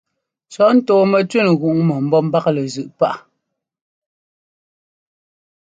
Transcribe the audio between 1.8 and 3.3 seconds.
mɔ ḿbɔ́ ḿbaklɛ zʉꞌ páꞌ.